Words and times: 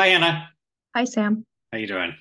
Hi, 0.00 0.06
Hannah. 0.06 0.48
Hi, 0.96 1.04
Sam. 1.04 1.44
How 1.70 1.76
you 1.76 1.86
doing? 1.86 2.14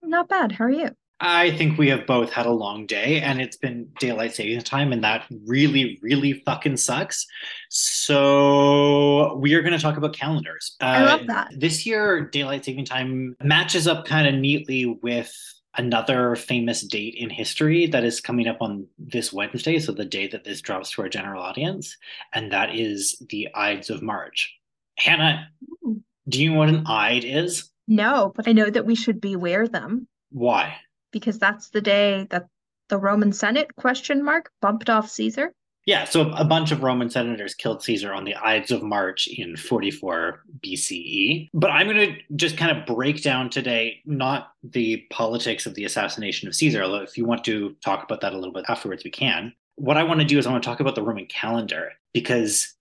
Not 0.00 0.28
bad. 0.28 0.52
How 0.52 0.66
are 0.66 0.70
you? 0.70 0.90
I 1.18 1.50
think 1.50 1.76
we 1.76 1.88
have 1.88 2.06
both 2.06 2.30
had 2.30 2.46
a 2.46 2.52
long 2.52 2.86
day 2.86 3.20
and 3.20 3.40
it's 3.40 3.56
been 3.56 3.88
daylight 3.98 4.32
savings 4.36 4.62
time, 4.62 4.92
and 4.92 5.02
that 5.02 5.26
really, 5.44 5.98
really 6.02 6.34
fucking 6.46 6.76
sucks. 6.76 7.26
So, 7.68 9.34
we 9.42 9.54
are 9.54 9.60
going 9.62 9.72
to 9.72 9.80
talk 9.80 9.96
about 9.96 10.12
calendars. 10.12 10.76
I 10.80 11.02
Uh, 11.02 11.06
love 11.06 11.26
that. 11.26 11.48
This 11.56 11.84
year, 11.84 12.20
daylight 12.30 12.64
saving 12.64 12.84
time 12.84 13.34
matches 13.42 13.88
up 13.88 14.04
kind 14.04 14.28
of 14.28 14.36
neatly 14.36 14.86
with 15.02 15.34
another 15.76 16.36
famous 16.36 16.82
date 16.82 17.16
in 17.16 17.28
history 17.28 17.88
that 17.88 18.04
is 18.04 18.20
coming 18.20 18.46
up 18.46 18.58
on 18.60 18.86
this 19.00 19.32
Wednesday. 19.32 19.80
So, 19.80 19.90
the 19.90 20.04
day 20.04 20.28
that 20.28 20.44
this 20.44 20.60
drops 20.60 20.92
to 20.92 21.02
our 21.02 21.08
general 21.08 21.42
audience, 21.42 21.96
and 22.34 22.52
that 22.52 22.76
is 22.76 23.20
the 23.30 23.48
Ides 23.52 23.90
of 23.90 24.00
March. 24.00 24.54
Hannah, 24.96 25.48
Ooh. 25.84 26.00
Do 26.28 26.42
you 26.42 26.50
know 26.52 26.58
what 26.58 26.68
an 26.68 26.86
Ide 26.86 27.24
is? 27.24 27.70
No, 27.88 28.32
but 28.34 28.48
I 28.48 28.52
know 28.52 28.68
that 28.68 28.86
we 28.86 28.94
should 28.94 29.20
beware 29.20 29.68
them 29.68 30.08
Why? 30.30 30.76
because 31.12 31.38
that's 31.38 31.70
the 31.70 31.80
day 31.80 32.26
that 32.30 32.46
the 32.88 32.98
Roman 32.98 33.32
Senate 33.32 33.74
question 33.76 34.24
mark 34.24 34.50
bumped 34.60 34.90
off 34.90 35.10
Caesar. 35.10 35.52
Yeah, 35.86 36.04
so 36.04 36.32
a 36.32 36.44
bunch 36.44 36.72
of 36.72 36.82
Roman 36.82 37.10
senators 37.10 37.54
killed 37.54 37.80
Caesar 37.84 38.12
on 38.12 38.24
the 38.24 38.34
Ides 38.34 38.72
of 38.72 38.82
March 38.82 39.28
in 39.28 39.56
44 39.56 40.40
BCE. 40.64 41.48
But 41.54 41.70
I'm 41.70 41.86
going 41.86 42.14
to 42.14 42.16
just 42.34 42.56
kind 42.56 42.76
of 42.76 42.84
break 42.86 43.22
down 43.22 43.50
today 43.50 44.00
not 44.04 44.48
the 44.64 45.06
politics 45.12 45.64
of 45.64 45.74
the 45.74 45.84
assassination 45.84 46.48
of 46.48 46.56
Caesar, 46.56 46.82
although 46.82 47.02
if 47.02 47.16
you 47.16 47.24
want 47.24 47.44
to 47.44 47.76
talk 47.84 48.02
about 48.02 48.20
that 48.22 48.32
a 48.32 48.36
little 48.36 48.52
bit 48.52 48.64
afterwards, 48.68 49.04
we 49.04 49.12
can. 49.12 49.52
What 49.76 49.96
I 49.96 50.02
want 50.02 50.18
to 50.18 50.26
do 50.26 50.38
is 50.38 50.46
I 50.46 50.50
want 50.50 50.64
to 50.64 50.68
talk 50.68 50.80
about 50.80 50.96
the 50.96 51.02
Roman 51.02 51.26
calendar 51.26 51.92
because 52.12 52.74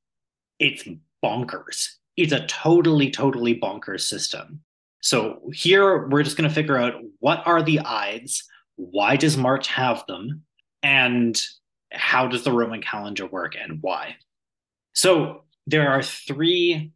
it's 0.58 0.88
bonkers. 1.24 1.90
It's 2.18 2.34
a 2.34 2.46
totally, 2.48 3.12
totally 3.12 3.60
bonkers 3.60 4.02
system. 4.02 4.62
So 5.02 5.42
here 5.54 6.08
we're 6.08 6.24
just 6.24 6.38
going 6.38 6.50
to 6.50 6.56
figure 6.56 6.78
out 6.78 6.96
what 7.20 7.46
are 7.46 7.62
the 7.62 7.80
Ides, 7.80 8.44
why 8.76 9.16
does 9.18 9.38
March 9.38 9.68
have 9.68 10.04
them, 10.08 10.44
and 10.82 11.40
how 11.92 12.28
does 12.28 12.44
the 12.44 12.52
Roman 12.52 12.82
calendar 12.82 13.28
work 13.28 13.56
and 13.56 13.80
why? 13.82 14.16
So 14.94 15.44
there 15.68 15.90
are 15.90 16.02
three 16.02 16.92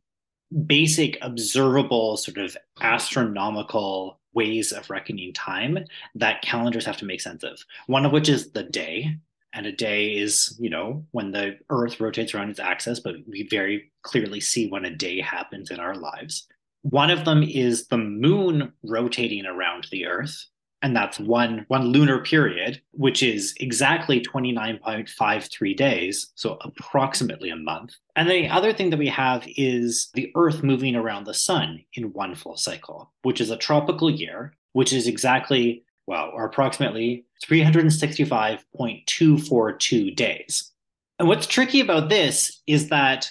basic 0.65 1.17
observable 1.21 2.17
sort 2.17 2.37
of 2.37 2.57
astronomical 2.81 4.19
ways 4.33 4.71
of 4.71 4.89
reckoning 4.89 5.33
time 5.33 5.79
that 6.15 6.41
calendars 6.41 6.85
have 6.85 6.97
to 6.97 7.05
make 7.05 7.21
sense 7.21 7.43
of. 7.43 7.59
One 7.87 8.05
of 8.05 8.11
which 8.11 8.29
is 8.29 8.51
the 8.51 8.63
day. 8.63 9.17
And 9.53 9.65
a 9.65 9.71
day 9.71 10.17
is, 10.17 10.55
you 10.59 10.69
know, 10.69 11.05
when 11.11 11.31
the 11.31 11.57
earth 11.69 11.99
rotates 11.99 12.33
around 12.33 12.49
its 12.49 12.59
axis, 12.59 12.99
but 12.99 13.15
we 13.27 13.47
very 13.49 13.91
clearly 14.03 14.39
see 14.39 14.69
when 14.69 14.85
a 14.85 14.95
day 14.95 15.21
happens 15.21 15.71
in 15.71 15.79
our 15.79 15.95
lives. 15.95 16.47
One 16.83 17.09
of 17.09 17.25
them 17.25 17.43
is 17.43 17.87
the 17.87 17.97
moon 17.97 18.73
rotating 18.83 19.45
around 19.45 19.87
the 19.91 20.05
earth 20.05 20.45
and 20.81 20.95
that's 20.95 21.19
one 21.19 21.65
one 21.67 21.87
lunar 21.87 22.19
period 22.19 22.81
which 22.91 23.21
is 23.21 23.53
exactly 23.59 24.21
29.53 24.21 25.75
days 25.75 26.31
so 26.35 26.57
approximately 26.61 27.49
a 27.49 27.55
month 27.55 27.93
and 28.15 28.29
the 28.29 28.47
other 28.47 28.73
thing 28.73 28.89
that 28.89 28.99
we 28.99 29.07
have 29.07 29.43
is 29.55 30.09
the 30.13 30.31
earth 30.35 30.63
moving 30.63 30.95
around 30.95 31.25
the 31.25 31.33
sun 31.33 31.83
in 31.93 32.13
one 32.13 32.35
full 32.35 32.57
cycle 32.57 33.11
which 33.23 33.41
is 33.41 33.49
a 33.49 33.57
tropical 33.57 34.09
year 34.09 34.53
which 34.73 34.93
is 34.93 35.07
exactly 35.07 35.83
well 36.09 36.29
or 36.33 36.45
approximately 36.45 37.25
365.242 37.47 40.15
days 40.15 40.71
and 41.19 41.27
what's 41.27 41.47
tricky 41.47 41.81
about 41.81 42.09
this 42.09 42.61
is 42.65 42.89
that 42.89 43.29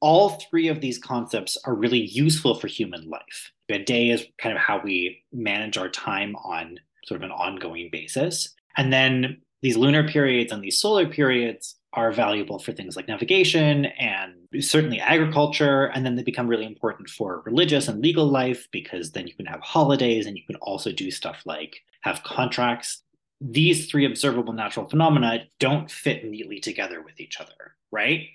all 0.00 0.30
three 0.30 0.68
of 0.68 0.80
these 0.80 0.98
concepts 0.98 1.58
are 1.64 1.74
really 1.74 2.00
useful 2.00 2.54
for 2.54 2.66
human 2.66 3.08
life. 3.08 3.52
A 3.68 3.78
day 3.78 4.10
is 4.10 4.26
kind 4.38 4.54
of 4.54 4.60
how 4.60 4.80
we 4.82 5.22
manage 5.32 5.76
our 5.76 5.88
time 5.88 6.34
on 6.36 6.78
sort 7.04 7.20
of 7.20 7.24
an 7.24 7.30
ongoing 7.30 7.90
basis. 7.92 8.54
And 8.76 8.92
then 8.92 9.42
these 9.62 9.76
lunar 9.76 10.06
periods 10.06 10.52
and 10.52 10.62
these 10.62 10.80
solar 10.80 11.06
periods 11.06 11.76
are 11.94 12.12
valuable 12.12 12.58
for 12.58 12.72
things 12.72 12.96
like 12.96 13.08
navigation 13.08 13.86
and 13.86 14.34
certainly 14.60 15.00
agriculture. 15.00 15.86
And 15.86 16.04
then 16.04 16.16
they 16.16 16.22
become 16.22 16.46
really 16.46 16.66
important 16.66 17.08
for 17.08 17.42
religious 17.44 17.88
and 17.88 18.00
legal 18.00 18.26
life 18.26 18.68
because 18.70 19.12
then 19.12 19.26
you 19.26 19.34
can 19.34 19.46
have 19.46 19.60
holidays 19.60 20.26
and 20.26 20.36
you 20.36 20.44
can 20.46 20.56
also 20.56 20.92
do 20.92 21.10
stuff 21.10 21.42
like 21.44 21.76
have 22.02 22.22
contracts. 22.22 23.02
These 23.40 23.86
three 23.90 24.06
observable 24.06 24.52
natural 24.52 24.88
phenomena 24.88 25.44
don't 25.58 25.90
fit 25.90 26.24
neatly 26.24 26.60
together 26.60 27.02
with 27.02 27.20
each 27.20 27.40
other, 27.40 27.76
right? 27.90 28.28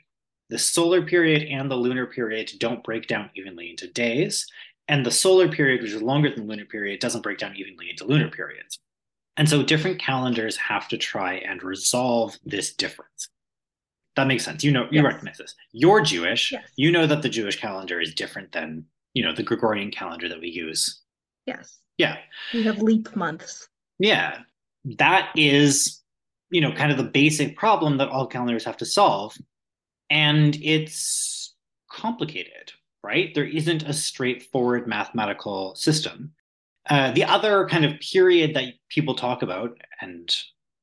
the 0.49 0.57
solar 0.57 1.03
period 1.03 1.43
and 1.43 1.69
the 1.69 1.75
lunar 1.75 2.07
period 2.07 2.51
don't 2.57 2.83
break 2.83 3.07
down 3.07 3.29
evenly 3.35 3.69
into 3.69 3.87
days. 3.87 4.47
And 4.87 5.05
the 5.05 5.11
solar 5.11 5.47
period, 5.47 5.81
which 5.81 5.91
is 5.91 6.01
longer 6.01 6.29
than 6.29 6.47
the 6.47 6.49
lunar 6.49 6.65
period, 6.65 6.99
doesn't 6.99 7.21
break 7.21 7.37
down 7.37 7.55
evenly 7.55 7.91
into 7.91 8.05
lunar 8.05 8.29
periods. 8.29 8.79
And 9.37 9.47
so 9.47 9.61
different 9.61 9.99
calendars 9.99 10.57
have 10.57 10.87
to 10.89 10.97
try 10.97 11.35
and 11.35 11.63
resolve 11.63 12.37
this 12.43 12.73
difference. 12.73 13.29
That 14.19 14.27
makes 14.27 14.43
sense. 14.43 14.65
You 14.65 14.71
know, 14.73 14.83
you 14.91 15.01
Yes. 15.01 15.03
recognize 15.05 15.37
this. 15.37 15.55
You're 15.71 16.01
Jewish. 16.01 16.51
Yes. 16.51 16.69
You 16.75 16.91
know 16.91 17.07
that 17.07 17.21
the 17.21 17.29
Jewish 17.29 17.57
calendar 17.57 18.01
is 18.01 18.13
different 18.13 18.51
than, 18.51 18.85
you 19.13 19.23
know, 19.23 19.33
the 19.33 19.43
Gregorian 19.43 19.91
calendar 19.91 20.27
that 20.27 20.41
we 20.41 20.49
use. 20.49 21.03
Yes. 21.45 21.79
Yeah. 21.97 22.17
We 22.53 22.63
have 22.63 22.81
leap 22.81 23.15
months. 23.15 23.69
Yeah. 23.97 24.39
That 24.97 25.29
is, 25.37 26.01
you 26.49 26.59
know, 26.59 26.73
kind 26.73 26.91
of 26.91 26.97
the 26.97 27.05
basic 27.05 27.55
problem 27.55 27.95
that 27.99 28.09
all 28.09 28.27
calendars 28.27 28.65
have 28.65 28.75
to 28.77 28.85
solve. 28.85 29.37
And 30.09 30.57
it's 30.61 31.55
complicated, 31.89 32.73
right? 33.01 33.33
There 33.33 33.47
isn't 33.47 33.83
a 33.83 33.93
straightforward 33.93 34.85
mathematical 34.85 35.75
system. 35.75 36.33
Uh, 36.89 37.11
the 37.11 37.23
other 37.23 37.69
kind 37.69 37.85
of 37.85 37.97
period 38.01 38.53
that 38.55 38.73
people 38.89 39.15
talk 39.15 39.43
about, 39.43 39.77
and 40.01 40.35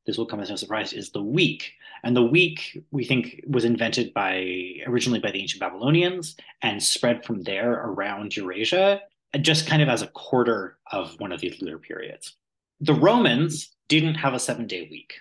this 0.07 0.17
will 0.17 0.25
come 0.25 0.41
as 0.41 0.49
no 0.49 0.57
surprise, 0.57 0.95
is 0.95 1.11
the 1.11 1.23
week. 1.23 1.73
And 2.05 2.17
the 2.17 2.23
week 2.23 2.85
we 2.91 3.05
think 3.05 3.43
was 3.47 3.65
invented 3.65 4.13
by 4.15 4.81
originally 4.87 5.21
by 5.21 5.31
the 5.31 5.41
ancient 5.41 5.61
Babylonians 5.61 6.37
and 6.63 6.83
spread 6.83 7.25
from 7.25 7.43
there 7.43 7.73
around 7.73 8.37
Eurasia, 8.37 9.01
just 9.41 9.67
kind 9.67 9.83
of 9.83 9.89
as 9.89 10.03
a 10.03 10.09
quarter 10.09 10.79
of 10.93 11.19
one 11.19 11.33
of 11.33 11.41
these 11.41 11.61
lunar 11.61 11.79
periods. 11.79 12.37
The 12.81 12.95
Romans 12.95 13.75
didn't 13.89 14.15
have 14.17 14.35
a 14.35 14.39
seven 14.39 14.67
day 14.67 14.89
week 14.91 15.15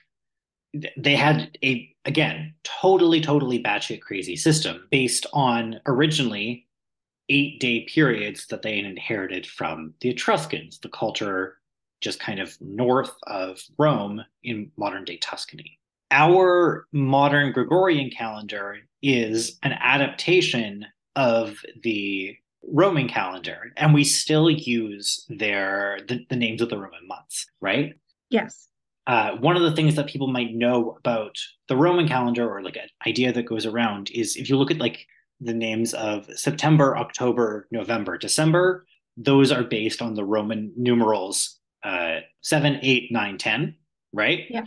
they 0.97 1.15
had 1.15 1.57
a 1.63 1.93
again 2.05 2.53
totally 2.63 3.21
totally 3.21 3.61
batshit 3.61 4.01
crazy 4.01 4.35
system 4.35 4.87
based 4.91 5.25
on 5.33 5.79
originally 5.85 6.67
eight 7.29 7.59
day 7.59 7.85
periods 7.85 8.47
that 8.47 8.61
they 8.61 8.77
inherited 8.77 9.47
from 9.47 9.93
the 10.01 10.09
Etruscans, 10.09 10.79
the 10.79 10.89
culture 10.89 11.57
just 12.01 12.19
kind 12.19 12.39
of 12.39 12.55
north 12.61 13.15
of 13.25 13.59
Rome 13.77 14.23
in 14.43 14.71
modern 14.77 15.05
day 15.05 15.17
Tuscany. 15.17 15.79
Our 16.11 16.85
modern 16.91 17.51
Gregorian 17.51 18.09
calendar 18.09 18.77
is 19.01 19.57
an 19.63 19.73
adaptation 19.73 20.85
of 21.15 21.57
the 21.83 22.35
Roman 22.67 23.07
calendar, 23.07 23.71
and 23.77 23.93
we 23.93 24.03
still 24.03 24.49
use 24.49 25.25
their 25.29 25.99
the, 26.07 26.25
the 26.29 26.35
names 26.35 26.61
of 26.61 26.69
the 26.69 26.77
Roman 26.77 27.07
months, 27.07 27.45
right? 27.61 27.93
Yes. 28.29 28.67
uh, 29.07 29.31
one 29.37 29.55
of 29.55 29.61
the 29.61 29.71
things 29.71 29.95
that 29.95 30.07
people 30.07 30.27
might 30.27 30.53
know 30.55 30.97
about 30.97 31.37
the 31.67 31.77
Roman 31.77 32.07
calendar 32.07 32.49
or 32.49 32.61
like 32.63 32.75
an 32.75 32.89
idea 33.05 33.31
that 33.31 33.43
goes 33.43 33.65
around 33.65 34.09
is 34.11 34.35
if 34.35 34.49
you 34.49 34.57
look 34.57 34.71
at 34.71 34.79
like 34.79 35.05
the 35.39 35.53
names 35.53 35.93
of 35.93 36.27
September, 36.35 36.97
October, 36.97 37.67
November, 37.71 38.17
December, 38.17 38.85
those 39.17 39.51
are 39.51 39.63
based 39.63 40.01
on 40.01 40.15
the 40.15 40.23
Roman 40.25 40.73
numerals 40.75 41.59
uh, 41.83 42.19
7, 42.41 42.79
8, 42.81 43.11
9, 43.11 43.37
10, 43.37 43.75
right? 44.11 44.45
Yeah. 44.49 44.63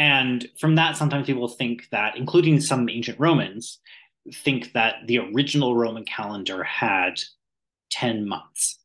And 0.00 0.48
from 0.58 0.76
that, 0.76 0.96
sometimes 0.96 1.26
people 1.26 1.46
think 1.46 1.86
that, 1.90 2.16
including 2.16 2.58
some 2.58 2.88
ancient 2.88 3.20
Romans, 3.20 3.80
think 4.32 4.72
that 4.72 4.94
the 5.06 5.18
original 5.18 5.76
Roman 5.76 6.06
calendar 6.06 6.64
had 6.64 7.20
10 7.90 8.26
months. 8.26 8.78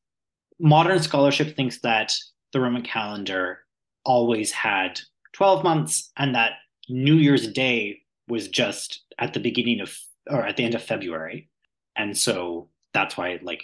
Modern 0.59 1.01
scholarship 1.01 1.55
thinks 1.55 1.79
that 1.79 2.13
the 2.51 2.59
Roman 2.59 2.81
calendar 2.81 3.59
always 4.03 4.51
had 4.51 4.99
12 5.31 5.63
months 5.63 6.11
and 6.17 6.35
that 6.35 6.55
New 6.89 7.15
Year's 7.15 7.47
Day 7.47 8.01
was 8.27 8.49
just 8.49 9.05
at 9.17 9.33
the 9.33 9.39
beginning 9.39 9.79
of 9.79 9.97
or 10.29 10.45
at 10.45 10.57
the 10.57 10.65
end 10.65 10.75
of 10.75 10.83
February. 10.83 11.49
And 11.95 12.17
so 12.17 12.67
that's 12.93 13.15
why 13.15 13.39
like 13.41 13.63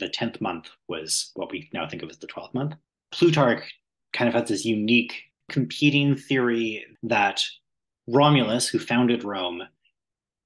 the 0.00 0.10
10th 0.10 0.38
month 0.42 0.68
was 0.86 1.30
what 1.32 1.50
we 1.50 1.70
now 1.72 1.88
think 1.88 2.02
of 2.02 2.10
as 2.10 2.18
the 2.18 2.26
12th 2.26 2.52
month. 2.52 2.74
Plutarch 3.10 3.72
kind 4.12 4.28
of 4.28 4.34
has 4.34 4.50
this 4.50 4.66
unique 4.66 5.14
competing 5.48 6.16
theory 6.16 6.84
that 7.02 7.42
Romulus, 8.06 8.68
who 8.68 8.78
founded 8.78 9.24
Rome, 9.24 9.62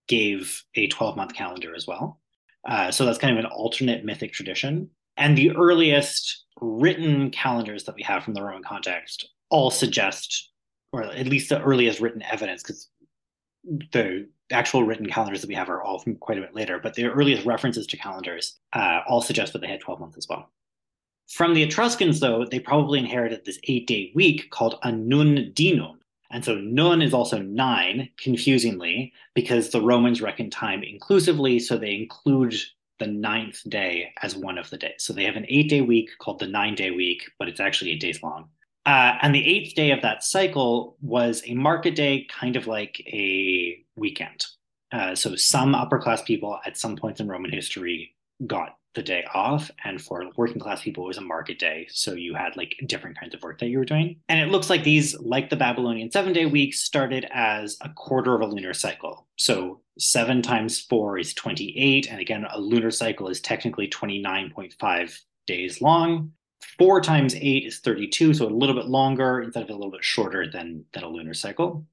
gave 0.07 0.65
a 0.75 0.89
12 0.89 1.17
month 1.17 1.35
calendar 1.35 1.75
as 1.75 1.87
well. 1.87 2.21
Uh, 2.67 2.91
so 2.91 3.05
that's 3.05 3.19
kind 3.19 3.37
of 3.37 3.45
an 3.45 3.51
alternate 3.51 4.05
mythic 4.05 4.33
tradition. 4.33 4.91
And 5.17 5.37
the 5.37 5.51
earliest 5.57 6.45
written 6.61 7.31
calendars 7.31 7.85
that 7.85 7.95
we 7.95 8.03
have 8.03 8.25
from 8.25 8.35
the 8.35 8.43
Roman 8.43 8.63
context 8.63 9.29
all 9.51 9.71
suggest, 9.71 10.51
or 10.93 11.03
at 11.03 11.27
least 11.27 11.49
the 11.49 11.61
earliest 11.63 12.01
written 12.01 12.23
evidence, 12.23 12.63
because 12.63 12.89
the 13.93 14.29
actual 14.51 14.85
written 14.85 15.07
calendars 15.07 15.41
that 15.41 15.49
we 15.49 15.55
have 15.55 15.69
are 15.69 15.83
all 15.83 15.99
from 15.99 16.17
quite 16.17 16.39
a 16.39 16.41
bit 16.41 16.55
later, 16.55 16.79
but 16.79 16.95
the 16.95 17.07
earliest 17.07 17.45
references 17.45 17.87
to 17.87 17.97
calendars 17.97 18.59
uh, 18.73 19.01
all 19.07 19.21
suggest 19.21 19.53
that 19.53 19.61
they 19.61 19.69
had 19.69 19.81
12 19.81 20.01
months 20.01 20.17
as 20.17 20.27
well. 20.29 20.51
From 21.29 21.55
the 21.55 21.63
Etruscans, 21.63 22.21
though, 22.21 22.45
they 22.45 22.59
probably 22.59 22.99
inherited 22.99 23.45
this 23.45 23.59
eight 23.65 23.87
day 23.87 24.13
week 24.15 24.51
called 24.51 24.79
a 24.83 24.91
nundinum. 24.91 25.97
And 26.31 26.45
so 26.45 26.57
nun 26.57 27.01
is 27.01 27.15
also 27.15 27.39
nine, 27.39 28.11
confusingly, 28.19 29.13
because 29.35 29.71
the 29.71 29.81
Romans 29.81 30.21
reckon 30.21 30.51
time 30.51 30.83
inclusively, 30.83 31.59
so 31.59 31.77
they 31.77 31.95
include 31.95 32.55
the 32.99 33.07
ninth 33.07 33.63
day 33.69 34.13
as 34.23 34.37
one 34.37 34.59
of 34.59 34.69
the 34.71 34.77
days. 34.77 34.95
So 34.99 35.13
they 35.13 35.25
have 35.25 35.37
an 35.37 35.47
eight 35.49 35.71
day 35.71 35.81
week 35.81 36.11
called 36.19 36.39
the 36.39 36.47
nine 36.47 36.75
day 36.75 36.91
week, 36.91 37.31
but 37.39 37.49
it's 37.49 37.61
actually 37.61 37.93
eight 37.93 38.01
days 38.01 38.23
long. 38.23 38.49
Uh, 38.87 39.19
and 39.21 39.35
the 39.35 39.47
eighth 39.47 39.75
day 39.75 39.91
of 39.91 40.01
that 40.03 40.25
cycle 40.25 40.97
was 41.03 41.43
a 41.47 41.55
market 41.55 41.95
day, 41.95 42.27
kind 42.31 42.57
of 42.57 42.67
like 42.67 43.01
a 43.07 43.79
weekend. 43.97 44.47
Uh, 44.93 45.15
so 45.15 45.37
some 45.37 45.75
upper 45.75 45.99
class 45.99 46.23
people 46.23 46.59
at 46.65 46.79
some 46.79 46.97
points 46.97 47.21
in 47.21 47.29
Roman 47.29 47.53
history 47.53 48.15
got 48.47 48.78
the 48.95 49.03
day 49.03 49.25
off, 49.35 49.71
and 49.85 50.01
for 50.01 50.25
working 50.37 50.61
class 50.61 50.83
people, 50.83 51.05
it 51.05 51.09
was 51.09 51.19
a 51.19 51.23
market 51.23 51.59
day. 51.59 51.87
So 51.91 52.15
you 52.15 52.35
had 52.35 52.57
like 52.57 52.75
different 52.87 53.19
kinds 53.19 53.35
of 53.35 53.43
work 53.43 53.59
that 53.61 53.69
you 53.69 53.79
were 53.79 53.85
doing. 53.85 54.17
And 54.29 54.41
it 54.41 54.51
looks 54.51 54.71
like 54.71 54.83
these, 54.83 55.19
like 55.21 55.51
the 55.51 55.57
Babylonian 55.57 56.11
seven 56.11 56.33
day 56.33 56.47
weeks, 56.47 56.81
started 56.81 57.27
as 57.33 57.77
a 57.83 57.91
quarter 57.91 58.35
of 58.35 58.41
a 58.41 58.47
lunar 58.47 58.75
cycle. 58.75 59.27
So 59.37 59.81
seven 59.99 60.43
times 60.43 60.81
four 60.81 61.19
is 61.19 61.35
28. 61.35 62.11
And 62.11 62.21
again, 62.21 62.47
a 62.51 62.59
lunar 62.59 62.91
cycle 62.91 63.29
is 63.29 63.41
technically 63.41 63.89
29.5 63.89 65.19
days 65.47 65.81
long. 65.81 66.33
Four 66.79 67.01
times 67.01 67.35
eight 67.37 67.67
is 67.67 67.79
32, 67.81 68.35
so 68.35 68.47
a 68.47 68.49
little 68.49 68.75
bit 68.75 68.87
longer 68.87 69.43
instead 69.43 69.63
of 69.63 69.71
a 69.71 69.75
little 69.75 69.91
bit 69.91 70.05
shorter 70.05 70.51
than, 70.51 70.85
than 70.93 71.05
a 71.05 71.09
lunar 71.09 71.35
cycle. 71.35 71.87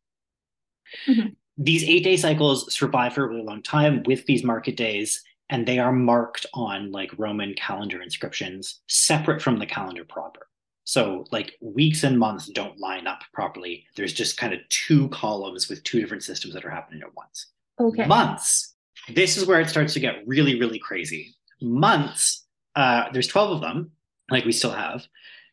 Mm-hmm. 1.08 1.30
These 1.58 1.84
eight 1.84 2.04
day 2.04 2.18
cycles 2.18 2.74
survive 2.74 3.14
for 3.14 3.26
a 3.26 3.28
really 3.28 3.44
long 3.44 3.62
time 3.62 4.04
with 4.06 4.26
these 4.26 4.44
market 4.44 4.76
days, 4.76 5.24
and 5.50 5.68
they 5.68 5.80
are 5.80 5.92
marked 5.92 6.46
on 6.54 6.92
like 6.92 7.18
Roman 7.18 7.54
calendar 7.54 8.02
inscriptions 8.02 8.82
separate 8.88 9.42
from 9.42 9.60
the 9.60 9.66
calendar 9.66 10.04
proper. 10.04 10.48
So, 10.86 11.26
like 11.32 11.56
weeks 11.62 12.04
and 12.04 12.20
months 12.20 12.48
don't 12.48 12.80
line 12.80 13.08
up 13.08 13.22
properly. 13.34 13.86
There's 13.96 14.14
just 14.14 14.38
kind 14.38 14.54
of 14.54 14.60
two 14.70 15.10
columns 15.10 15.68
with 15.68 15.84
two 15.84 16.00
different 16.00 16.24
systems 16.24 16.54
that 16.54 16.64
are 16.64 16.70
happening 16.70 17.02
at 17.02 17.16
once. 17.16 17.48
Okay. 17.80 18.06
Months. 18.06 18.76
This 19.14 19.36
is 19.36 19.48
where 19.48 19.60
it 19.60 19.70
starts 19.70 19.94
to 19.94 20.00
get 20.00 20.28
really, 20.28 20.60
really 20.60 20.80
crazy. 20.80 21.36
Months, 21.62 22.46
uh, 22.76 23.06
there's 23.14 23.28
12 23.28 23.52
of 23.52 23.62
them, 23.62 23.92
like 24.30 24.46
we 24.46 24.52
still 24.52 24.72
have. 24.72 25.06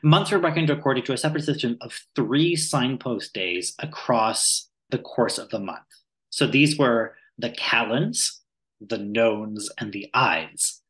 Months 0.03 0.33
are 0.33 0.39
reckoned 0.39 0.69
according 0.69 1.05
to 1.05 1.13
a 1.13 1.19
separate 1.19 1.45
system 1.45 1.79
of 1.81 1.99
three 2.15 2.55
signpost 2.55 3.33
days 3.33 3.75
across 3.79 4.69
the 4.91 4.99
course 4.99 5.39
of 5.39 5.49
the 5.49 5.61
month. 5.61 5.81
So 6.31 6.47
these 6.47 6.79
were 6.79 7.15
the 7.39 7.51
calends, 7.51 8.42
the 8.89 8.99
nones, 8.99 9.71
and 9.79 9.93
the 9.93 10.09
ides. 10.15 10.83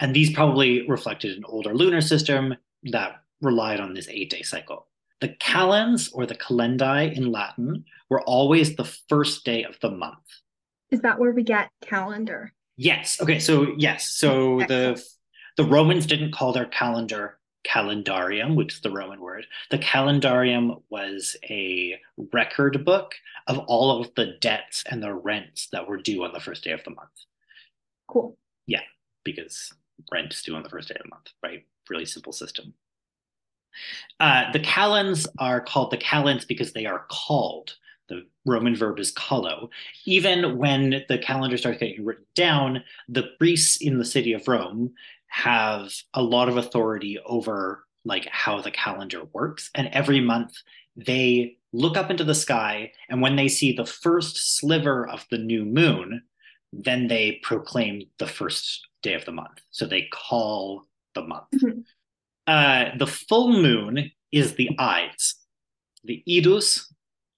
And 0.00 0.14
these 0.14 0.32
probably 0.32 0.86
reflected 0.88 1.36
an 1.36 1.44
older 1.44 1.74
lunar 1.74 2.00
system 2.00 2.54
that 2.84 3.22
relied 3.40 3.80
on 3.80 3.94
this 3.94 4.08
eight 4.08 4.30
day 4.30 4.42
cycle. 4.42 4.86
The 5.20 5.28
calends 5.40 6.10
or 6.12 6.26
the 6.26 6.36
calendae 6.36 7.16
in 7.16 7.32
Latin 7.32 7.84
were 8.08 8.22
always 8.22 8.76
the 8.76 8.84
first 8.84 9.44
day 9.44 9.64
of 9.64 9.78
the 9.80 9.90
month. 9.90 10.18
Is 10.90 11.00
that 11.00 11.18
where 11.18 11.32
we 11.32 11.42
get 11.42 11.70
calendar? 11.82 12.52
Yes. 12.76 13.20
Okay. 13.20 13.40
So 13.40 13.74
yes. 13.76 14.10
So 14.10 14.60
the 14.68 15.02
the 15.56 15.64
Romans 15.64 16.06
didn't 16.06 16.32
call 16.32 16.52
their 16.52 16.66
calendar 16.66 17.38
calendarium, 17.66 18.54
which 18.54 18.74
is 18.74 18.80
the 18.80 18.90
Roman 18.90 19.20
word. 19.20 19.46
The 19.70 19.78
calendarium 19.78 20.82
was 20.88 21.36
a 21.50 22.00
record 22.32 22.84
book 22.84 23.14
of 23.46 23.58
all 23.58 24.00
of 24.00 24.14
the 24.14 24.36
debts 24.40 24.84
and 24.88 25.02
the 25.02 25.12
rents 25.12 25.68
that 25.72 25.86
were 25.86 25.96
due 25.96 26.24
on 26.24 26.32
the 26.32 26.40
first 26.40 26.64
day 26.64 26.70
of 26.70 26.84
the 26.84 26.90
month. 26.90 27.10
Cool. 28.08 28.36
Yeah, 28.66 28.82
because 29.24 29.72
rent 30.12 30.32
is 30.32 30.42
due 30.42 30.56
on 30.56 30.62
the 30.62 30.68
first 30.68 30.88
day 30.88 30.96
of 30.96 31.02
the 31.02 31.10
month, 31.10 31.30
right? 31.42 31.64
Really 31.88 32.06
simple 32.06 32.32
system. 32.32 32.74
Uh, 34.18 34.50
the 34.52 34.60
calends 34.60 35.26
are 35.38 35.60
called 35.60 35.90
the 35.90 35.96
calends 35.96 36.44
because 36.44 36.72
they 36.72 36.86
are 36.86 37.06
called. 37.10 37.76
The 38.08 38.26
Roman 38.46 38.74
verb 38.74 38.98
is 38.98 39.12
callo. 39.12 39.68
Even 40.06 40.56
when 40.56 41.04
the 41.08 41.18
calendar 41.18 41.58
starts 41.58 41.78
getting 41.78 42.04
written 42.04 42.24
down, 42.34 42.82
the 43.08 43.24
priests 43.38 43.80
in 43.80 43.98
the 43.98 44.04
city 44.04 44.32
of 44.32 44.48
Rome 44.48 44.94
have 45.28 45.92
a 46.14 46.22
lot 46.22 46.48
of 46.48 46.56
authority 46.56 47.18
over 47.26 47.84
like 48.04 48.26
how 48.30 48.60
the 48.60 48.70
calendar 48.70 49.24
works 49.32 49.70
and 49.74 49.88
every 49.88 50.20
month 50.20 50.54
they 50.96 51.56
look 51.72 51.96
up 51.98 52.10
into 52.10 52.24
the 52.24 52.34
sky 52.34 52.90
and 53.10 53.20
when 53.20 53.36
they 53.36 53.48
see 53.48 53.72
the 53.72 53.84
first 53.84 54.56
sliver 54.56 55.06
of 55.06 55.26
the 55.30 55.36
new 55.36 55.64
moon 55.64 56.22
then 56.72 57.08
they 57.08 57.40
proclaim 57.42 58.02
the 58.18 58.26
first 58.26 58.86
day 59.02 59.14
of 59.14 59.24
the 59.24 59.32
month. 59.32 59.60
So 59.70 59.86
they 59.86 60.08
call 60.12 60.86
the 61.14 61.22
month. 61.22 61.50
Mm-hmm. 61.54 61.80
uh, 62.46 62.96
the 62.98 63.06
full 63.06 63.60
moon 63.62 64.10
is 64.32 64.54
the 64.54 64.70
ides. 64.78 65.36
The 66.04 66.22
idus 66.28 66.84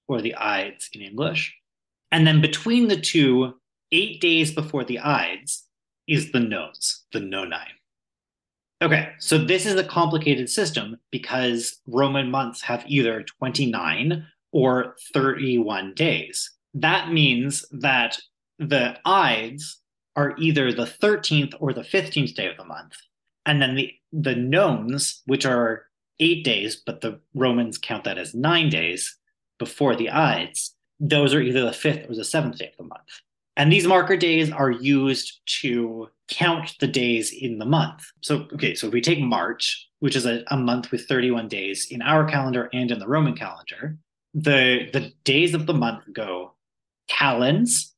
or 0.08 0.20
the 0.20 0.34
ides 0.34 0.90
in 0.92 1.02
english. 1.02 1.56
And 2.10 2.26
then 2.26 2.40
between 2.40 2.88
the 2.88 3.00
two 3.00 3.54
eight 3.92 4.20
days 4.20 4.52
before 4.52 4.84
the 4.84 4.98
ides 4.98 5.66
is 6.06 6.32
the 6.32 6.40
nones 6.40 7.04
the 7.12 7.20
noni 7.20 7.56
Okay, 8.82 9.10
so 9.18 9.36
this 9.36 9.66
is 9.66 9.74
a 9.74 9.84
complicated 9.84 10.48
system 10.48 10.96
because 11.10 11.80
Roman 11.86 12.30
months 12.30 12.62
have 12.62 12.82
either 12.86 13.22
29 13.22 14.26
or 14.52 14.96
31 15.12 15.92
days. 15.92 16.50
That 16.72 17.12
means 17.12 17.66
that 17.72 18.18
the 18.60 18.98
Ides 19.04 19.80
are 20.14 20.34
either 20.38 20.72
the 20.72 20.84
13th 20.84 21.54
or 21.58 21.72
the 21.72 21.80
15th 21.80 22.34
day 22.34 22.46
of 22.46 22.56
the 22.56 22.64
month. 22.64 22.94
And 23.46 23.60
then 23.60 23.74
the, 23.74 23.92
the 24.12 24.34
Nones, 24.34 25.22
which 25.24 25.46
are 25.46 25.86
eight 26.20 26.44
days, 26.44 26.76
but 26.76 27.00
the 27.00 27.18
Romans 27.34 27.78
count 27.78 28.04
that 28.04 28.18
as 28.18 28.34
nine 28.34 28.68
days 28.68 29.16
before 29.58 29.96
the 29.96 30.10
Ides, 30.10 30.74
those 31.00 31.32
are 31.32 31.40
either 31.40 31.62
the 31.62 31.72
fifth 31.72 32.08
or 32.08 32.14
the 32.14 32.24
seventh 32.24 32.58
day 32.58 32.66
of 32.66 32.76
the 32.76 32.84
month. 32.84 33.08
And 33.56 33.72
these 33.72 33.86
marker 33.86 34.16
days 34.16 34.52
are 34.52 34.70
used 34.70 35.40
to 35.60 36.08
count 36.28 36.74
the 36.80 36.86
days 36.86 37.32
in 37.32 37.58
the 37.58 37.64
month. 37.64 38.04
So, 38.20 38.46
okay, 38.54 38.74
so 38.74 38.86
if 38.86 38.92
we 38.92 39.00
take 39.00 39.20
March, 39.20 39.88
which 40.00 40.16
is 40.16 40.26
a, 40.26 40.44
a 40.48 40.56
month 40.56 40.90
with 40.90 41.06
31 41.06 41.48
days 41.48 41.88
in 41.90 42.02
our 42.02 42.24
calendar 42.24 42.68
and 42.72 42.90
in 42.90 42.98
the 42.98 43.08
Roman 43.08 43.34
calendar, 43.34 43.98
the, 44.34 44.88
the 44.92 45.12
days 45.24 45.54
of 45.54 45.66
the 45.66 45.74
month 45.74 46.04
go 46.12 46.54
calends, 47.08 47.94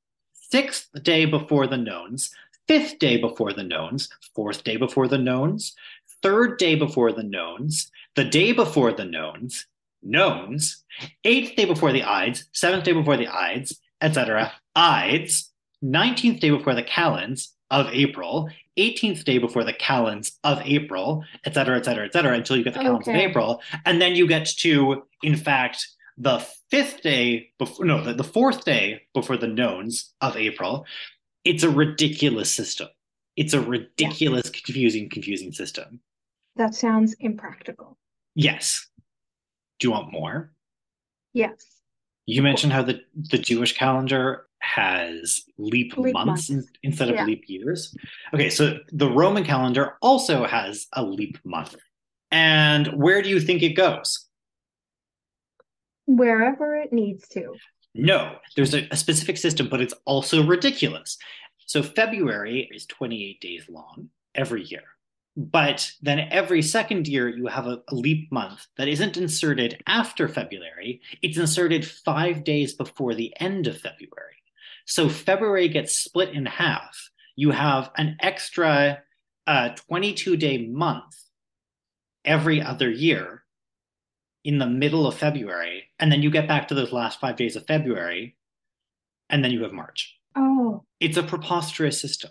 sixth 0.52 0.90
day 1.02 1.25
before 1.25 1.66
the 1.66 1.78
nones, 1.78 2.31
fifth 2.69 2.99
day 2.99 3.16
before 3.16 3.54
the 3.54 3.62
nones, 3.62 4.10
fourth 4.34 4.62
day 4.62 4.76
before 4.76 5.08
the 5.08 5.19
nones, 5.19 5.75
third 6.22 6.58
day 6.58 6.75
before 6.75 7.10
the 7.10 7.22
nones, 7.22 7.90
the 8.16 8.25
day 8.25 8.52
before 8.52 8.92
the 8.92 9.04
nones, 9.04 9.66
nones, 10.02 10.85
eighth 11.25 11.56
day 11.56 11.64
before 11.64 11.90
the 11.90 12.02
ides, 12.02 12.44
seventh 12.52 12.85
day 12.85 12.92
before 12.92 13.16
the 13.16 13.28
ides, 13.28 13.80
etc. 14.02 14.52
Ides, 14.76 15.50
19th 15.82 16.40
day 16.40 16.50
before 16.50 16.75
the 16.75 16.82
calends, 16.82 17.54
of 17.73 17.88
April, 17.90 18.50
18th 18.78 19.25
day 19.25 19.38
before 19.38 19.64
the 19.64 19.73
calends 19.73 20.38
of 20.44 20.61
April, 20.64 21.25
etc., 21.47 21.78
etc., 21.78 21.78
et 21.78 21.85
cetera, 21.85 22.04
et 22.04 22.12
cetera, 22.12 22.37
until 22.37 22.56
you 22.56 22.62
get 22.62 22.75
the 22.75 22.80
calends 22.80 23.09
okay. 23.09 23.25
of 23.25 23.30
April. 23.30 23.62
And 23.87 24.00
then 24.00 24.14
you 24.14 24.28
get 24.28 24.47
to, 24.59 25.04
in 25.23 25.37
fact, 25.37 25.88
the 26.16 26.47
fifth 26.71 27.02
day 27.02 27.50
before, 27.59 27.85
no, 27.85 28.02
the, 28.02 28.14
the 28.14 28.25
fourth 28.25 28.64
day 28.64 29.02
before 29.14 29.37
the 29.37 29.49
nones 29.49 30.12
of 30.21 30.37
April. 30.37 30.87
It's 31.45 31.62
a 31.62 31.71
ridiculous 31.71 32.50
system. 32.50 32.88
It's 33.37 33.54
a 33.54 33.61
ridiculous, 33.61 34.47
yeah. 34.47 34.61
confusing, 34.64 35.09
confusing 35.11 35.52
system. 35.52 36.00
That 36.57 36.75
sounds 36.75 37.14
impractical. 37.19 37.99
Yes. 38.35 38.87
Do 39.78 39.88
you 39.88 39.92
want 39.92 40.12
more? 40.12 40.52
Yes. 41.33 41.64
You 42.26 42.42
mentioned 42.42 42.73
how 42.73 42.83
the, 42.83 43.00
the 43.14 43.38
Jewish 43.38 43.76
calendar 43.76 44.47
has 44.61 45.42
leap, 45.59 45.97
leap 45.97 46.14
months, 46.14 46.50
months. 46.50 46.69
instead 46.85 47.09
of 47.09 47.16
yeah. 47.16 47.25
leap 47.25 47.45
years. 47.49 47.97
Okay, 48.33 48.49
so 48.49 48.78
the 48.92 49.11
Roman 49.11 49.45
calendar 49.45 49.97
also 50.00 50.45
has 50.45 50.87
a 50.92 51.02
leap 51.02 51.38
month. 51.45 51.75
And 52.31 52.87
where 52.88 53.23
do 53.23 53.28
you 53.28 53.40
think 53.40 53.62
it 53.62 53.71
goes? 53.71 54.28
Wherever 56.06 56.76
it 56.76 56.92
needs 56.92 57.28
to. 57.28 57.54
No, 57.94 58.37
there's 58.56 58.75
a, 58.75 58.88
a 58.90 58.97
specific 58.97 59.37
system, 59.37 59.68
but 59.68 59.80
it's 59.80 59.94
also 60.04 60.44
ridiculous. 60.44 61.18
So 61.66 61.82
February 61.82 62.68
is 62.73 62.87
28 62.87 63.40
days 63.40 63.66
long 63.68 64.09
every 64.35 64.64
year. 64.64 64.82
But 65.37 65.90
then 66.02 66.18
every 66.18 66.61
second 66.61 67.09
year, 67.09 67.28
you 67.28 67.47
have 67.47 67.66
a, 67.66 67.82
a, 67.88 67.94
leap 67.94 68.30
month 68.30 68.66
that 68.76 68.88
isn't 68.88 69.16
inserted 69.16 69.82
after 69.87 70.28
February. 70.28 71.00
It's 71.23 71.38
inserted 71.38 71.87
five 71.87 72.44
days 72.44 72.75
before 72.75 73.14
the 73.14 73.35
end 73.40 73.66
of 73.66 73.80
February. 73.80 74.42
So 74.85 75.09
February 75.09 75.68
gets 75.68 75.97
split 75.97 76.30
in 76.30 76.44
half. 76.44 77.11
You 77.35 77.50
have 77.50 77.90
an 77.97 78.16
extra 78.21 79.02
uh, 79.47 79.71
22 79.88 80.37
day 80.37 80.66
month 80.66 81.16
every 82.25 82.61
other 82.61 82.90
year 82.90 83.41
in 84.44 84.58
the 84.58 84.66
middle 84.66 85.06
of 85.06 85.16
February. 85.16 85.84
And 85.99 86.11
then 86.11 86.22
you 86.22 86.30
get 86.30 86.49
back 86.49 86.68
to 86.68 86.75
those 86.75 86.92
last 86.92 87.20
five 87.20 87.37
days 87.37 87.56
of 87.56 87.66
February. 87.66 88.37
and 89.30 89.42
then 89.42 89.50
you 89.50 89.62
have 89.62 89.72
March. 89.72 90.18
Oh, 90.37 90.84
It's 91.00 91.16
a 91.16 91.22
preposterous 91.22 91.99
system. 92.00 92.30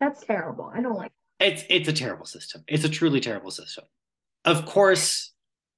that's 0.00 0.24
terrible. 0.24 0.70
I 0.74 0.80
don't 0.80 0.96
like. 0.96 1.12
It's 1.38 1.64
it's 1.68 1.88
a 1.88 1.92
terrible 1.92 2.26
system. 2.26 2.64
It's 2.68 2.84
a 2.84 2.88
truly 2.88 3.20
terrible 3.20 3.50
system. 3.50 3.84
Of 4.44 4.64
course, 4.66 5.32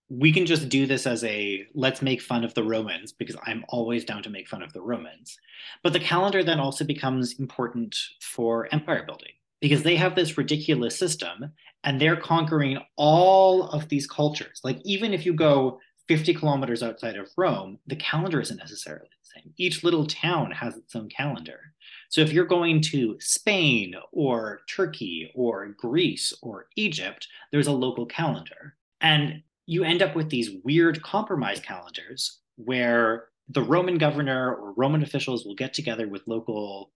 we 0.08 0.32
can 0.32 0.44
just 0.46 0.68
do 0.68 0.86
this 0.86 1.06
as 1.06 1.24
a 1.24 1.66
let's 1.74 2.02
make 2.02 2.20
fun 2.20 2.44
of 2.44 2.54
the 2.54 2.62
Romans 2.64 3.12
because 3.12 3.36
I'm 3.46 3.64
always 3.68 4.04
down 4.04 4.22
to 4.24 4.30
make 4.30 4.48
fun 4.48 4.62
of 4.62 4.72
the 4.72 4.82
Romans. 4.82 5.36
But 5.82 5.92
the 5.94 6.00
calendar 6.00 6.42
then 6.44 6.60
also 6.60 6.84
becomes 6.84 7.38
important 7.40 7.96
for 8.20 8.68
empire 8.72 9.04
building 9.04 9.32
because 9.60 9.82
they 9.84 9.96
have 9.96 10.14
this 10.14 10.36
ridiculous 10.38 10.96
system 10.98 11.52
and 11.84 12.00
they're 12.00 12.16
conquering 12.16 12.78
all 12.96 13.64
of 13.70 13.88
these 13.88 14.06
cultures. 14.06 14.60
Like 14.62 14.78
even 14.84 15.12
if 15.12 15.26
you 15.26 15.32
go 15.32 15.80
50 16.08 16.34
kilometers 16.34 16.82
outside 16.82 17.16
of 17.16 17.30
Rome, 17.36 17.78
the 17.86 17.96
calendar 17.96 18.40
isn't 18.40 18.56
necessarily 18.56 19.08
the 19.08 19.40
same. 19.40 19.52
Each 19.56 19.82
little 19.82 20.06
town 20.06 20.50
has 20.50 20.76
its 20.76 20.94
own 20.94 21.08
calendar. 21.08 21.60
So 22.08 22.20
if 22.20 22.32
you're 22.32 22.44
going 22.44 22.82
to 22.82 23.16
Spain 23.20 23.94
or 24.12 24.60
Turkey 24.68 25.32
or 25.34 25.68
Greece 25.78 26.34
or 26.42 26.66
Egypt, 26.76 27.26
there's 27.50 27.68
a 27.68 27.72
local 27.72 28.06
calendar. 28.06 28.76
And 29.00 29.42
you 29.66 29.84
end 29.84 30.02
up 30.02 30.14
with 30.14 30.28
these 30.28 30.50
weird 30.64 31.02
compromise 31.02 31.60
calendars 31.60 32.40
where 32.56 33.28
the 33.48 33.62
Roman 33.62 33.98
governor 33.98 34.54
or 34.54 34.72
Roman 34.72 35.02
officials 35.02 35.44
will 35.44 35.54
get 35.54 35.74
together 35.74 36.08
with 36.08 36.26
local 36.26 36.92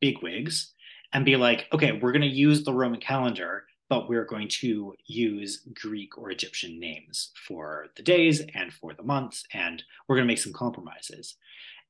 bigwigs 0.00 0.72
and 1.12 1.24
be 1.24 1.36
like, 1.36 1.66
okay, 1.72 1.92
we're 1.92 2.12
going 2.12 2.22
to 2.22 2.28
use 2.28 2.62
the 2.62 2.72
Roman 2.72 3.00
calendar, 3.00 3.64
but 3.90 4.08
we're 4.08 4.24
going 4.24 4.48
to 4.48 4.94
use 5.04 5.66
Greek 5.74 6.16
or 6.16 6.30
Egyptian 6.30 6.78
names 6.78 7.32
for 7.46 7.88
the 7.96 8.02
days 8.02 8.40
and 8.54 8.72
for 8.72 8.94
the 8.94 9.02
months, 9.02 9.44
and 9.52 9.82
we're 10.08 10.16
going 10.16 10.26
to 10.26 10.32
make 10.32 10.38
some 10.38 10.52
compromises. 10.52 11.36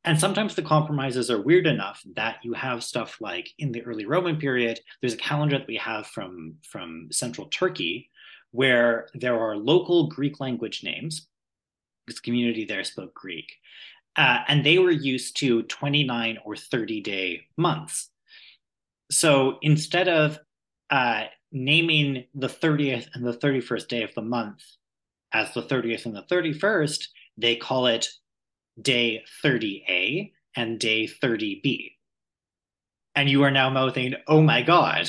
And 0.05 0.19
sometimes 0.19 0.55
the 0.55 0.63
compromises 0.63 1.31
are 1.31 1.43
weird 1.43 1.67
enough 1.67 2.03
that 2.17 2.39
you 2.43 2.55
have 2.55 2.83
stuff 2.83 3.19
like 3.21 3.51
in 3.59 3.71
the 3.71 3.83
early 3.83 4.07
Roman 4.07 4.39
period, 4.39 4.81
there's 5.01 5.13
a 5.13 5.19
calendar 5.19 5.59
that 5.59 5.69
we 5.69 5.77
have 5.77 6.07
from, 6.07 6.55
from 6.67 7.09
central 7.13 7.49
Turkey 7.49 8.09
where 8.53 9.09
there 9.13 9.39
are 9.39 9.57
local 9.57 10.09
Greek 10.09 10.41
language 10.41 10.83
names. 10.83 11.29
This 12.07 12.19
community 12.19 12.65
there 12.65 12.83
spoke 12.83 13.13
Greek. 13.13 13.53
Uh, 14.17 14.39
and 14.49 14.65
they 14.65 14.79
were 14.79 14.91
used 14.91 15.37
to 15.41 15.65
29 15.65 16.39
or 16.47 16.57
30 16.57 17.03
day 17.03 17.43
months. 17.59 18.09
So 19.11 19.59
instead 19.61 20.09
of 20.09 20.39
uh, 20.89 21.25
naming 21.53 22.25
the 22.35 22.49
30th 22.49 23.09
and 23.15 23.25
the 23.25 23.33
31st 23.33 23.89
day 23.89 24.03
of 24.03 24.15
the 24.15 24.23
month 24.23 24.63
as 25.33 25.53
the 25.55 25.63
30th 25.63 26.07
and 26.07 26.15
the 26.15 26.23
31st, 26.23 27.09
they 27.37 27.57
call 27.57 27.87
it 27.87 28.09
day 28.81 29.23
30A 29.45 30.33
and 30.57 30.79
day 30.79 31.07
30B. 31.07 31.93
And 33.15 33.29
you 33.29 33.43
are 33.43 33.51
now 33.51 33.71
mouthing, 33.71 34.15
oh 34.29 34.43
my 34.43 34.63
God, 34.63 35.09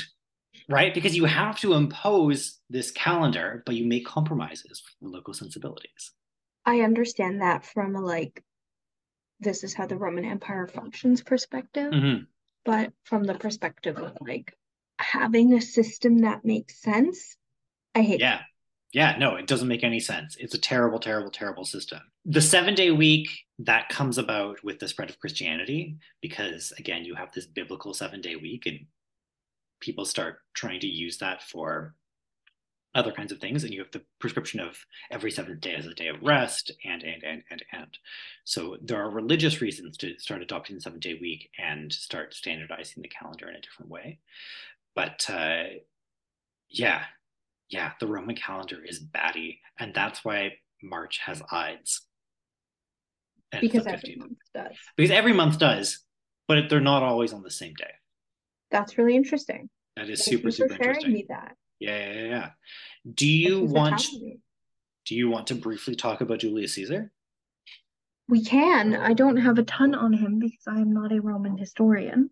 right? 0.67 0.93
Because 0.93 1.15
you 1.15 1.25
have 1.25 1.60
to 1.60 1.74
impose 1.74 2.60
this 2.69 2.91
calendar, 2.91 3.63
but 3.65 3.75
you 3.75 3.86
make 3.86 4.05
compromises 4.05 4.81
for 4.81 5.07
local 5.07 5.33
sensibilities. 5.33 6.12
I 6.65 6.81
understand 6.81 7.41
that 7.41 7.65
from 7.65 7.95
a 7.95 8.01
like, 8.01 8.43
this 9.39 9.63
is 9.63 9.74
how 9.74 9.88
the 9.88 9.98
Roman 9.98 10.25
Empire 10.25 10.67
functions 10.67 11.24
perspective, 11.24 11.91
Mhm. 11.91 12.27
but 12.63 12.93
from 13.03 13.24
the 13.24 13.33
perspective 13.36 13.98
of 13.98 14.17
like 14.21 14.55
having 15.03 15.53
a 15.53 15.62
system 15.62 16.20
that 16.20 16.46
makes 16.46 16.81
sense, 16.81 17.36
I 17.96 18.01
hate 18.01 18.20
Yeah. 18.20 18.41
Yeah, 18.93 19.15
no, 19.17 19.36
it 19.36 19.48
doesn't 19.48 19.70
make 19.70 19.86
any 19.86 20.01
sense. 20.01 20.36
It's 20.38 20.53
a 20.53 20.60
terrible, 20.60 21.00
terrible, 21.00 21.31
terrible 21.31 21.63
system. 21.63 22.01
The 22.25 22.41
seven 22.41 22.75
day 22.75 22.91
week 22.91 23.29
that 23.60 23.88
comes 23.88 24.17
about 24.17 24.62
with 24.63 24.79
the 24.79 24.88
spread 24.88 25.10
of 25.10 25.20
Christianity, 25.20 25.96
because 26.22 26.74
again, 26.77 27.05
you 27.05 27.15
have 27.15 27.31
this 27.31 27.46
biblical 27.46 27.93
seven 27.93 28.20
day 28.20 28.36
week 28.36 28.65
and 28.65 28.79
people 29.79 30.05
start 30.05 30.39
trying 30.53 30.81
to 30.81 30.88
use 30.88 31.17
that 31.20 31.41
for 31.41 31.96
other 32.93 33.12
kinds 33.12 33.31
of 33.31 33.39
things. 33.39 33.63
And 33.63 33.74
you 33.74 33.79
have 33.79 33.91
the 33.91 34.03
prescription 34.20 34.60
of 34.60 34.77
every 35.10 35.31
seventh 35.31 35.62
day 35.62 35.75
as 35.75 35.86
a 35.86 35.93
day 35.93 36.08
of 36.08 36.22
rest 36.22 36.72
and, 36.84 37.01
and, 37.01 37.24
and, 37.24 37.43
and, 37.50 37.63
and. 37.72 37.98
So 38.43 38.77
there 38.81 39.01
are 39.01 39.10
religious 39.10 39.62
reasons 39.62 39.96
to 39.98 40.20
start 40.20 40.41
adopting 40.41 40.75
the 40.75 40.81
seven 40.81 41.00
day 41.00 41.17
week 41.20 41.50
and 41.58 41.91
start 41.91 42.34
standardizing 42.34 43.01
the 43.01 43.10
calendar 43.10 43.50
in 43.50 43.55
a 43.55 43.62
different 43.62 43.89
way. 43.89 44.20
But 44.95 45.25
uh, 45.29 45.63
yeah, 46.69 47.03
yeah, 47.69 47.91
the 48.00 48.07
Roman 48.07 48.36
calendar 48.36 48.83
is 48.83 49.00
batty, 49.00 49.62
and 49.79 49.93
that's 49.93 50.24
why 50.25 50.53
March 50.83 51.19
has 51.25 51.41
Ides. 51.51 52.01
And 53.51 53.62
because 53.62 53.88
every 53.88 54.15
month 54.17 54.38
does. 54.53 54.75
Because 54.95 55.12
every 55.12 55.33
month 55.33 55.60
does, 55.60 56.00
but 56.48 56.69
they're 56.69 56.79
not 56.79 57.03
always 57.03 57.33
on 57.33 57.43
the 57.43 57.51
same 57.51 57.74
day. 57.74 57.91
That's 58.71 58.98
really 58.98 59.15
interesting. 59.15 59.69
That 59.98 60.10
is 60.10 60.24
Thank 60.24 60.38
super, 60.38 60.51
super 60.51 60.74
interesting. 60.74 61.12
me 61.12 61.25
that. 61.29 61.55
Yeah, 61.79 62.13
yeah, 62.13 62.25
yeah. 62.27 62.50
Do 63.13 63.27
you 63.27 63.62
want 63.62 64.05
do 65.05 65.15
you 65.15 65.29
want 65.29 65.48
to 65.48 65.55
briefly 65.55 65.95
talk 65.95 66.21
about 66.21 66.39
Julius 66.39 66.75
Caesar? 66.75 67.12
We 68.29 68.43
can. 68.43 68.95
I 68.95 69.13
don't 69.13 69.38
have 69.38 69.57
a 69.57 69.63
ton 69.63 69.93
on 69.95 70.13
him 70.13 70.39
because 70.39 70.63
I 70.67 70.79
am 70.79 70.93
not 70.93 71.12
a 71.12 71.19
Roman 71.19 71.57
historian. 71.57 72.29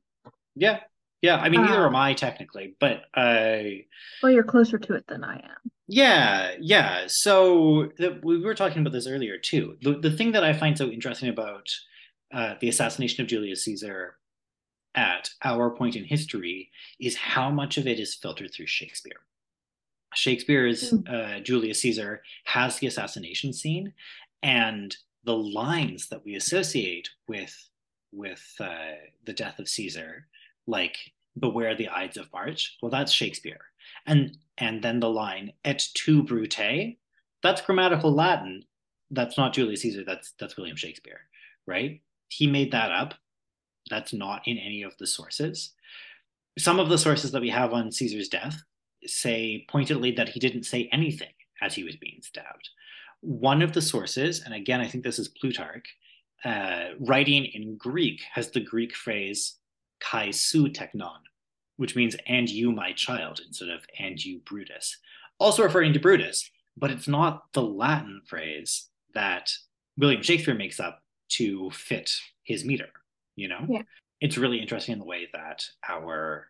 Yeah. 0.55 0.79
Yeah. 1.21 1.37
I 1.37 1.49
mean, 1.49 1.61
neither 1.61 1.83
Uh, 1.83 1.87
am 1.87 1.95
I 1.95 2.13
technically, 2.13 2.75
but 2.79 3.03
I 3.13 3.85
Well, 4.23 4.31
you're 4.31 4.43
closer 4.43 4.77
to 4.77 4.93
it 4.93 5.05
than 5.07 5.23
I 5.23 5.35
am. 5.35 5.71
Yeah, 5.87 6.55
yeah. 6.59 7.05
So 7.07 7.91
the, 7.97 8.19
we 8.23 8.39
were 8.41 8.53
talking 8.55 8.81
about 8.81 8.93
this 8.93 9.07
earlier 9.07 9.37
too. 9.37 9.77
The, 9.81 9.93
the 9.99 10.11
thing 10.11 10.31
that 10.33 10.43
I 10.43 10.53
find 10.53 10.77
so 10.77 10.87
interesting 10.89 11.29
about 11.29 11.67
uh, 12.33 12.55
the 12.61 12.69
assassination 12.69 13.21
of 13.23 13.27
Julius 13.27 13.63
Caesar 13.65 14.15
at 14.95 15.29
our 15.43 15.71
point 15.71 15.95
in 15.95 16.03
history 16.03 16.71
is 16.99 17.15
how 17.15 17.49
much 17.49 17.77
of 17.77 17.87
it 17.87 17.99
is 17.99 18.15
filtered 18.15 18.51
through 18.53 18.67
Shakespeare. 18.67 19.21
Shakespeare's 20.15 20.91
Mm. 20.91 21.09
uh, 21.09 21.39
Julius 21.41 21.81
Caesar 21.81 22.23
has 22.45 22.79
the 22.79 22.87
assassination 22.87 23.53
scene, 23.53 23.93
and 24.41 24.95
the 25.23 25.35
lines 25.37 26.07
that 26.09 26.23
we 26.25 26.35
associate 26.35 27.09
with 27.27 27.55
with 28.11 28.43
uh, 28.59 28.95
the 29.25 29.33
death 29.33 29.59
of 29.59 29.67
Caesar, 29.69 30.27
like 30.69 30.97
"Beware 31.39 31.75
the 31.75 31.89
Ides 31.89 32.17
of 32.17 32.31
March." 32.31 32.77
Well, 32.81 32.91
that's 32.91 33.11
Shakespeare, 33.11 33.61
and 34.05 34.37
and 34.57 34.81
then 34.81 34.99
the 34.99 35.09
line 35.09 35.53
"Et 35.65 35.83
tu, 35.93 36.23
Brute," 36.23 36.97
that's 37.41 37.61
grammatical 37.61 38.13
Latin. 38.13 38.63
That's 39.11 39.37
not 39.37 39.53
Julius 39.53 39.81
Caesar. 39.81 40.03
That's 40.05 40.33
that's 40.39 40.55
William 40.57 40.77
Shakespeare, 40.77 41.21
right? 41.65 42.01
He 42.27 42.47
made 42.47 42.71
that 42.71 42.91
up. 42.91 43.15
That's 43.89 44.13
not 44.13 44.47
in 44.47 44.57
any 44.57 44.83
of 44.83 44.95
the 44.97 45.07
sources. 45.07 45.73
Some 46.57 46.79
of 46.79 46.89
the 46.89 46.97
sources 46.97 47.31
that 47.31 47.41
we 47.41 47.49
have 47.49 47.73
on 47.73 47.91
Caesar's 47.91 48.29
death 48.29 48.61
say 49.05 49.65
pointedly 49.69 50.11
that 50.11 50.29
he 50.29 50.39
didn't 50.39 50.63
say 50.63 50.89
anything 50.91 51.33
as 51.61 51.73
he 51.73 51.83
was 51.83 51.95
being 51.95 52.19
stabbed. 52.21 52.69
One 53.21 53.61
of 53.61 53.73
the 53.73 53.81
sources, 53.81 54.41
and 54.43 54.53
again, 54.53 54.81
I 54.81 54.87
think 54.87 55.03
this 55.03 55.19
is 55.19 55.29
Plutarch, 55.29 55.87
uh, 56.45 56.89
writing 56.99 57.45
in 57.45 57.77
Greek 57.77 58.21
has 58.31 58.51
the 58.51 58.61
Greek 58.61 58.95
phrase 58.95 59.55
kai 59.99 60.31
su 60.31 60.67
teknon, 60.69 61.19
which 61.77 61.95
means 61.95 62.15
and 62.27 62.49
you, 62.49 62.71
my 62.71 62.93
child, 62.93 63.41
instead 63.45 63.69
of 63.69 63.81
and 63.99 64.23
you, 64.23 64.39
Brutus. 64.45 64.97
Also 65.39 65.63
referring 65.63 65.93
to 65.93 65.99
Brutus, 65.99 66.49
but 66.77 66.91
it's 66.91 67.07
not 67.07 67.43
the 67.53 67.61
Latin 67.61 68.21
phrase 68.27 68.89
that 69.13 69.51
William 69.97 70.21
Shakespeare 70.21 70.55
makes 70.55 70.79
up 70.79 71.01
to 71.29 71.69
fit 71.71 72.11
his 72.43 72.65
meter, 72.65 72.89
you 73.35 73.47
know? 73.47 73.65
Yeah. 73.69 73.81
It's 74.21 74.37
really 74.37 74.59
interesting 74.59 74.93
in 74.93 74.99
the 74.99 75.05
way 75.05 75.27
that 75.33 75.65
our 75.87 76.47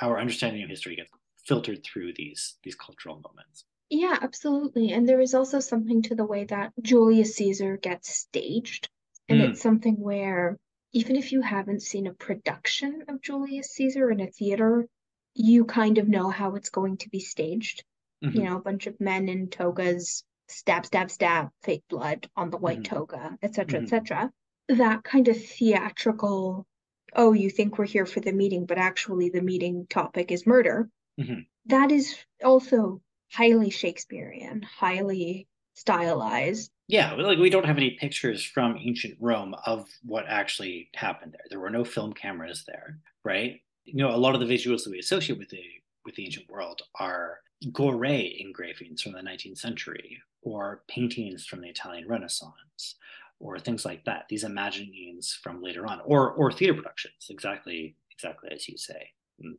our 0.00 0.20
understanding 0.20 0.62
of 0.62 0.68
history 0.70 0.94
gets 0.94 1.10
filtered 1.44 1.82
through 1.84 2.12
these 2.14 2.54
these 2.62 2.76
cultural 2.76 3.16
moments. 3.16 3.64
Yeah, 3.90 4.16
absolutely. 4.20 4.92
And 4.92 5.08
there 5.08 5.20
is 5.20 5.34
also 5.34 5.58
something 5.60 6.02
to 6.02 6.14
the 6.14 6.24
way 6.24 6.44
that 6.44 6.72
Julius 6.82 7.34
Caesar 7.36 7.78
gets 7.78 8.14
staged. 8.14 8.88
And 9.28 9.40
Mm. 9.40 9.50
it's 9.50 9.60
something 9.60 9.98
where 9.98 10.56
even 10.92 11.16
if 11.16 11.32
you 11.32 11.40
haven't 11.42 11.82
seen 11.82 12.06
a 12.06 12.14
production 12.14 13.04
of 13.08 13.20
Julius 13.22 13.72
Caesar 13.72 14.10
in 14.10 14.20
a 14.20 14.30
theater, 14.30 14.86
you 15.34 15.64
kind 15.64 15.98
of 15.98 16.08
know 16.08 16.30
how 16.30 16.54
it's 16.54 16.70
going 16.70 16.96
to 16.98 17.10
be 17.10 17.20
staged. 17.20 17.84
You 18.30 18.40
Mhm. 18.40 18.44
know, 18.44 18.56
a 18.56 18.62
bunch 18.62 18.86
of 18.86 19.00
men 19.00 19.28
in 19.28 19.48
togas, 19.48 20.24
stab, 20.48 20.86
stab, 20.86 21.10
stab, 21.10 21.50
fake 21.62 21.84
blood 21.88 22.28
on 22.36 22.50
the 22.50 22.58
white 22.58 22.80
Mhm. 22.80 22.84
toga, 22.84 23.38
etc., 23.42 23.80
etc. 23.80 24.32
That 24.68 25.04
kind 25.04 25.28
of 25.28 25.36
theatrical, 25.42 26.66
oh, 27.14 27.32
you 27.32 27.50
think 27.50 27.78
we're 27.78 27.86
here 27.86 28.06
for 28.06 28.20
the 28.20 28.32
meeting, 28.32 28.66
but 28.66 28.78
actually 28.78 29.30
the 29.30 29.42
meeting 29.42 29.86
topic 29.88 30.30
is 30.32 30.46
murder. 30.46 30.90
Mhm. 31.20 31.46
That 31.66 31.92
is 31.92 32.16
also 32.42 33.02
highly 33.30 33.70
Shakespearean, 33.70 34.62
highly 34.62 35.46
stylized. 35.78 36.70
Yeah, 36.88 37.14
like 37.14 37.38
we 37.38 37.50
don't 37.50 37.66
have 37.66 37.76
any 37.76 37.90
pictures 37.90 38.42
from 38.42 38.78
ancient 38.78 39.16
Rome 39.20 39.54
of 39.66 39.86
what 40.04 40.24
actually 40.26 40.88
happened 40.94 41.32
there. 41.32 41.44
There 41.50 41.60
were 41.60 41.70
no 41.70 41.84
film 41.84 42.12
cameras 42.12 42.64
there, 42.66 42.98
right? 43.24 43.60
You 43.84 43.96
know, 43.96 44.14
a 44.14 44.16
lot 44.16 44.34
of 44.34 44.40
the 44.40 44.46
visuals 44.46 44.84
that 44.84 44.90
we 44.90 44.98
associate 44.98 45.38
with 45.38 45.50
the 45.50 45.62
with 46.04 46.14
the 46.14 46.24
ancient 46.24 46.48
world 46.48 46.82
are 46.98 47.40
Doré 47.66 48.40
engravings 48.40 49.02
from 49.02 49.12
the 49.12 49.20
19th 49.20 49.58
century 49.58 50.22
or 50.42 50.82
paintings 50.88 51.44
from 51.44 51.60
the 51.60 51.68
Italian 51.68 52.08
Renaissance 52.08 52.96
or 53.40 53.58
things 53.58 53.84
like 53.84 54.04
that. 54.04 54.26
These 54.28 54.44
imaginings 54.44 55.38
from 55.42 55.62
later 55.62 55.86
on, 55.86 56.00
or 56.04 56.30
or 56.32 56.50
theater 56.50 56.74
productions, 56.74 57.26
exactly 57.30 57.96
exactly 58.10 58.50
as 58.52 58.68
you 58.68 58.76
say, 58.76 59.10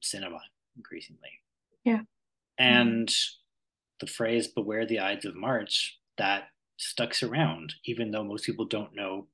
cinema 0.01 0.39
increasingly. 0.75 1.41
Yeah. 1.83 2.01
And 2.57 3.07
mm-hmm. 3.07 4.05
the 4.05 4.11
phrase 4.11 4.47
"Beware 4.47 4.85
the 4.85 4.99
Ides 4.99 5.25
of 5.25 5.35
March" 5.35 5.98
that 6.19 6.43
stucks 6.77 7.23
around, 7.23 7.73
even 7.85 8.11
though 8.11 8.23
most 8.23 8.45
people 8.45 8.65
don't 8.65 8.95
know 8.95 9.27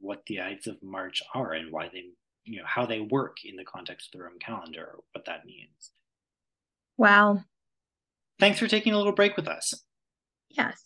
what 0.00 0.22
the 0.26 0.40
Ides 0.40 0.66
of 0.66 0.82
March 0.82 1.22
are 1.34 1.52
and 1.52 1.70
why 1.70 1.88
they, 1.92 2.04
you 2.44 2.58
know, 2.58 2.66
how 2.66 2.86
they 2.86 3.00
work 3.00 3.36
in 3.44 3.54
the 3.54 3.64
context 3.64 4.08
of 4.08 4.18
the 4.18 4.24
Roman 4.24 4.40
calendar, 4.40 4.82
or 4.82 5.00
what 5.12 5.26
that 5.26 5.44
means. 5.44 5.92
Wow. 6.96 7.44
Thanks 8.40 8.58
for 8.58 8.66
taking 8.66 8.94
a 8.94 8.96
little 8.96 9.12
break 9.12 9.36
with 9.36 9.46
us. 9.46 9.74
Yes. 10.48 10.82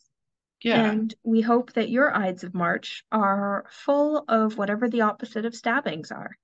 Yeah. 0.62 0.90
And 0.90 1.14
we 1.22 1.40
hope 1.40 1.72
that 1.74 1.88
your 1.88 2.14
Ides 2.14 2.44
of 2.44 2.54
March 2.54 3.04
are 3.12 3.66
full 3.70 4.24
of 4.28 4.58
whatever 4.58 4.88
the 4.88 5.02
opposite 5.02 5.46
of 5.46 5.54
stabbings 5.54 6.10
are. 6.10 6.36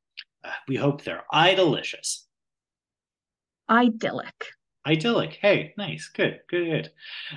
Uh, 0.45 0.51
we 0.69 0.77
hope 0.77 1.03
they're 1.03 1.25
idylicious. 1.33 2.25
Idyllic. 3.69 4.47
Idyllic. 4.87 5.39
Hey, 5.41 5.75
nice. 5.79 6.09
Good, 6.09 6.41
good, 6.49 6.65
good. 6.65 6.91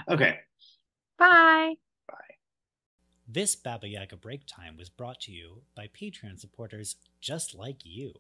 Okay. 0.10 0.40
Bye. 1.18 1.76
Bye. 2.08 2.36
This 3.28 3.56
Baba 3.56 3.88
Yaga 3.88 4.18
Break 4.18 4.46
Time 4.46 4.78
was 4.78 4.90
brought 4.90 5.20
to 5.22 5.32
you 5.32 5.62
by 5.76 5.88
Patreon 5.88 6.40
supporters 6.40 6.96
just 7.22 7.56
like 7.56 7.80
you. 7.84 8.14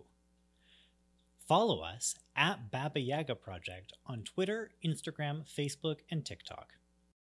Follow 1.47 1.81
us 1.81 2.15
at 2.35 2.71
Baba 2.71 2.99
Yaga 2.99 3.35
Project 3.35 3.93
on 4.07 4.23
Twitter, 4.23 4.71
Instagram, 4.83 5.43
Facebook, 5.45 5.97
and 6.09 6.25
TikTok. 6.25 6.73